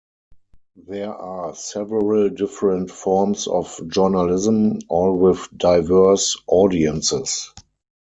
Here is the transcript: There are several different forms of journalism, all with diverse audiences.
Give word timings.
There 0.87 1.13
are 1.15 1.53
several 1.53 2.29
different 2.29 2.89
forms 2.89 3.45
of 3.45 3.79
journalism, 3.87 4.79
all 4.89 5.15
with 5.15 5.47
diverse 5.55 6.35
audiences. 6.47 7.53